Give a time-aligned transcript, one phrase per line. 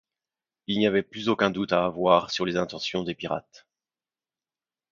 [0.65, 3.67] Il n’y avait plus aucun doute à avoir sur les intentions des pirates.